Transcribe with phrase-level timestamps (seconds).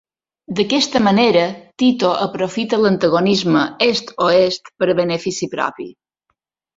[0.59, 1.41] D'aquesta manera,
[1.83, 5.87] Tito aprofita l'antagonisme est-oest per a benefici propi.